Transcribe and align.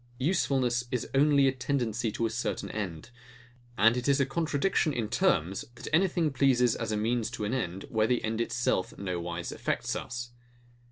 Usefulness 0.17 0.83
is 0.89 1.07
only 1.13 1.47
a 1.47 1.51
tendency 1.51 2.11
to 2.13 2.25
a 2.25 2.29
certain 2.31 2.71
end; 2.71 3.11
and 3.77 3.95
it 3.95 4.07
is 4.09 4.19
a 4.19 4.25
contradiction 4.25 4.93
in 4.93 5.07
terms, 5.09 5.63
that 5.75 5.87
anything 5.93 6.33
pleases 6.33 6.75
as 6.75 6.91
means 6.95 7.29
to 7.29 7.45
an 7.45 7.53
end, 7.53 7.83
where 7.87 8.07
the 8.07 8.23
end 8.23 8.41
itself 8.41 8.97
no 8.97 9.19
wise 9.19 9.51
affects 9.51 9.95
us. 9.95 10.31